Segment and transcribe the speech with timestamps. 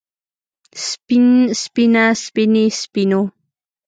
[0.87, 1.25] سپين
[1.61, 3.21] سپينه سپينې سپينو